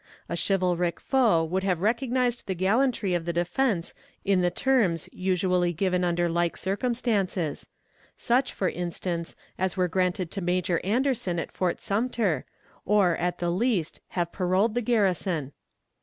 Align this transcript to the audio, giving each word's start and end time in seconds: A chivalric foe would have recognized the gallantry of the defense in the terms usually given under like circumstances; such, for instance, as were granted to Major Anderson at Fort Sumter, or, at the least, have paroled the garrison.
A 0.27 0.35
chivalric 0.35 0.99
foe 0.99 1.43
would 1.43 1.63
have 1.63 1.79
recognized 1.79 2.47
the 2.47 2.55
gallantry 2.55 3.13
of 3.13 3.25
the 3.25 3.31
defense 3.33 3.93
in 4.25 4.41
the 4.41 4.49
terms 4.49 5.07
usually 5.11 5.73
given 5.73 6.03
under 6.03 6.27
like 6.27 6.57
circumstances; 6.57 7.67
such, 8.17 8.51
for 8.51 8.67
instance, 8.67 9.35
as 9.59 9.77
were 9.77 9.87
granted 9.87 10.31
to 10.31 10.41
Major 10.41 10.81
Anderson 10.83 11.37
at 11.37 11.51
Fort 11.51 11.79
Sumter, 11.79 12.45
or, 12.83 13.15
at 13.17 13.37
the 13.37 13.51
least, 13.51 13.99
have 14.07 14.31
paroled 14.31 14.73
the 14.73 14.81
garrison. 14.81 15.51